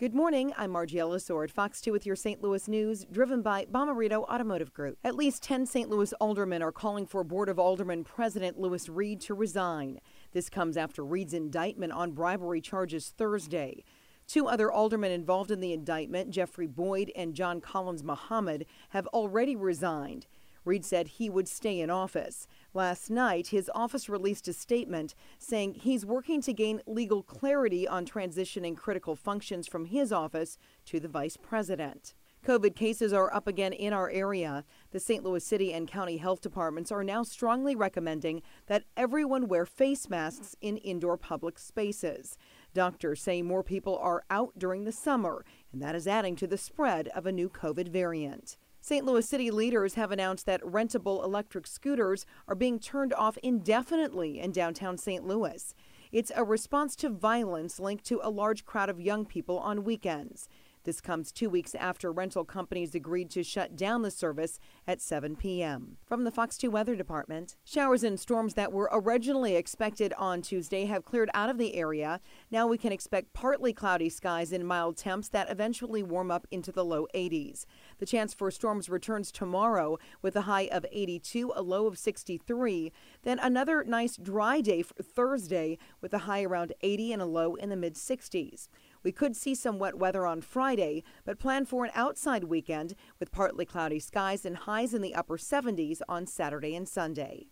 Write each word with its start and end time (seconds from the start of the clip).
Good 0.00 0.14
morning. 0.14 0.54
I'm 0.56 0.70
Margie 0.70 0.98
at 0.98 1.50
Fox 1.50 1.78
2 1.82 1.92
with 1.92 2.06
your 2.06 2.16
St. 2.16 2.42
Louis 2.42 2.66
news, 2.68 3.04
driven 3.12 3.42
by 3.42 3.66
Bomarito 3.66 4.22
Automotive 4.30 4.72
Group. 4.72 4.96
At 5.04 5.14
least 5.14 5.42
10 5.42 5.66
St. 5.66 5.90
Louis 5.90 6.14
aldermen 6.14 6.62
are 6.62 6.72
calling 6.72 7.04
for 7.04 7.22
Board 7.22 7.50
of 7.50 7.58
Aldermen 7.58 8.02
President 8.04 8.58
Lewis 8.58 8.88
Reed 8.88 9.20
to 9.20 9.34
resign. 9.34 10.00
This 10.32 10.48
comes 10.48 10.78
after 10.78 11.04
Reed's 11.04 11.34
indictment 11.34 11.92
on 11.92 12.12
bribery 12.12 12.62
charges 12.62 13.12
Thursday. 13.14 13.84
Two 14.26 14.46
other 14.46 14.72
aldermen 14.72 15.12
involved 15.12 15.50
in 15.50 15.60
the 15.60 15.74
indictment, 15.74 16.30
Jeffrey 16.30 16.66
Boyd 16.66 17.12
and 17.14 17.34
John 17.34 17.60
Collins 17.60 18.02
Muhammad, 18.02 18.64
have 18.90 19.06
already 19.08 19.54
resigned. 19.54 20.26
Reed 20.70 20.84
said 20.84 21.08
he 21.08 21.28
would 21.28 21.48
stay 21.48 21.80
in 21.80 21.90
office. 21.90 22.46
Last 22.74 23.10
night, 23.10 23.48
his 23.48 23.68
office 23.74 24.08
released 24.08 24.46
a 24.46 24.52
statement 24.52 25.16
saying 25.36 25.74
he's 25.74 26.06
working 26.06 26.40
to 26.42 26.52
gain 26.52 26.80
legal 26.86 27.24
clarity 27.24 27.88
on 27.88 28.06
transitioning 28.06 28.76
critical 28.76 29.16
functions 29.16 29.66
from 29.66 29.86
his 29.86 30.12
office 30.12 30.58
to 30.84 31.00
the 31.00 31.08
vice 31.08 31.36
president. 31.36 32.14
COVID 32.46 32.76
cases 32.76 33.12
are 33.12 33.34
up 33.34 33.48
again 33.48 33.72
in 33.72 33.92
our 33.92 34.10
area. 34.10 34.64
The 34.92 35.00
St. 35.00 35.24
Louis 35.24 35.44
City 35.44 35.72
and 35.72 35.88
County 35.88 36.18
Health 36.18 36.40
Departments 36.40 36.92
are 36.92 37.02
now 37.02 37.24
strongly 37.24 37.74
recommending 37.74 38.40
that 38.66 38.84
everyone 38.96 39.48
wear 39.48 39.66
face 39.66 40.08
masks 40.08 40.54
in 40.60 40.76
indoor 40.76 41.16
public 41.16 41.58
spaces. 41.58 42.38
Doctors 42.72 43.20
say 43.20 43.42
more 43.42 43.64
people 43.64 43.98
are 43.98 44.22
out 44.30 44.52
during 44.56 44.84
the 44.84 44.92
summer, 44.92 45.44
and 45.72 45.82
that 45.82 45.96
is 45.96 46.06
adding 46.06 46.36
to 46.36 46.46
the 46.46 46.56
spread 46.56 47.08
of 47.08 47.26
a 47.26 47.32
new 47.32 47.48
COVID 47.48 47.88
variant. 47.88 48.56
St. 48.82 49.04
Louis 49.04 49.28
City 49.28 49.50
leaders 49.50 49.94
have 49.94 50.10
announced 50.10 50.46
that 50.46 50.62
rentable 50.62 51.22
electric 51.22 51.66
scooters 51.66 52.24
are 52.48 52.54
being 52.54 52.78
turned 52.78 53.12
off 53.12 53.36
indefinitely 53.42 54.40
in 54.40 54.52
downtown 54.52 54.96
St. 54.96 55.26
Louis. 55.26 55.74
It's 56.10 56.32
a 56.34 56.44
response 56.44 56.96
to 56.96 57.10
violence 57.10 57.78
linked 57.78 58.04
to 58.06 58.20
a 58.22 58.30
large 58.30 58.64
crowd 58.64 58.88
of 58.88 58.98
young 58.98 59.26
people 59.26 59.58
on 59.58 59.84
weekends. 59.84 60.48
This 60.84 61.02
comes 61.02 61.30
two 61.30 61.50
weeks 61.50 61.74
after 61.74 62.10
rental 62.10 62.44
companies 62.44 62.94
agreed 62.94 63.28
to 63.30 63.42
shut 63.42 63.76
down 63.76 64.00
the 64.00 64.10
service 64.10 64.58
at 64.86 65.02
7 65.02 65.36
p.m. 65.36 65.98
From 66.06 66.24
the 66.24 66.30
Fox 66.30 66.56
2 66.56 66.70
Weather 66.70 66.96
Department, 66.96 67.56
showers 67.64 68.02
and 68.02 68.18
storms 68.18 68.54
that 68.54 68.72
were 68.72 68.88
originally 68.90 69.56
expected 69.56 70.14
on 70.16 70.40
Tuesday 70.40 70.86
have 70.86 71.04
cleared 71.04 71.30
out 71.34 71.50
of 71.50 71.58
the 71.58 71.74
area. 71.74 72.18
Now 72.50 72.66
we 72.66 72.78
can 72.78 72.92
expect 72.92 73.34
partly 73.34 73.74
cloudy 73.74 74.08
skies 74.08 74.52
and 74.52 74.66
mild 74.66 74.96
temps 74.96 75.28
that 75.28 75.50
eventually 75.50 76.02
warm 76.02 76.30
up 76.30 76.46
into 76.50 76.72
the 76.72 76.84
low 76.84 77.06
80s. 77.14 77.66
The 77.98 78.06
chance 78.06 78.32
for 78.32 78.50
storms 78.50 78.88
returns 78.88 79.30
tomorrow 79.30 79.98
with 80.22 80.34
a 80.34 80.42
high 80.42 80.68
of 80.72 80.86
82, 80.90 81.52
a 81.54 81.60
low 81.60 81.86
of 81.88 81.98
63. 81.98 82.90
Then 83.22 83.38
another 83.38 83.84
nice 83.84 84.16
dry 84.16 84.62
day 84.62 84.80
for 84.80 85.02
Thursday 85.02 85.76
with 86.00 86.14
a 86.14 86.18
high 86.20 86.42
around 86.42 86.72
80 86.80 87.12
and 87.12 87.20
a 87.20 87.26
low 87.26 87.54
in 87.54 87.68
the 87.68 87.76
mid 87.76 87.96
60s. 87.96 88.68
We 89.02 89.12
could 89.12 89.36
see 89.36 89.54
some 89.54 89.78
wet 89.78 89.98
weather 89.98 90.26
on 90.26 90.40
Friday, 90.40 91.04
but 91.24 91.38
plan 91.38 91.66
for 91.66 91.84
an 91.84 91.90
outside 91.94 92.44
weekend 92.44 92.94
with 93.18 93.30
partly 93.30 93.64
cloudy 93.64 94.00
skies 94.00 94.44
and 94.44 94.56
highs 94.56 94.94
in 94.94 95.02
the 95.02 95.14
upper 95.14 95.36
70s 95.36 96.00
on 96.08 96.26
Saturday 96.26 96.74
and 96.74 96.88
Sunday. 96.88 97.50